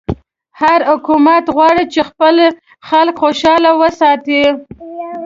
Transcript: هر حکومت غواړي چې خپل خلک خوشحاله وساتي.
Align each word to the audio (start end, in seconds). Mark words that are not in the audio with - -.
هر 0.61 0.79
حکومت 0.91 1.43
غواړي 1.55 1.85
چې 1.93 2.01
خپل 2.09 2.35
خلک 2.87 3.15
خوشحاله 3.23 3.71
وساتي. 3.81 4.43